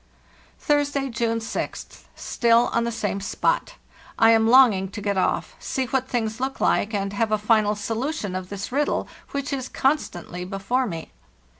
"Thursday, 0.57 1.09
June 1.09 1.37
6th. 1.37 2.05
Still 2.15 2.71
on 2.73 2.85
the 2.85 2.91
same 2.91 3.21
spot. 3.21 3.75
I 4.17 4.31
am 4.31 4.47
longing 4.47 4.89
to 4.89 4.99
get 4.99 5.15
off, 5.15 5.55
see 5.59 5.85
what 5.85 6.07
things 6.09 6.39
look 6.39 6.59
like, 6.59 6.91
and 6.91 7.13
have 7.13 7.31
a 7.31 7.37
final 7.37 7.75
solution 7.75 8.35
of 8.35 8.49
this 8.49 8.71
riddle, 8.71 9.07
which 9.29 9.53
is 9.53 9.69
constantly 9.69 10.43
before 10.43 10.87
me. 10.87 11.11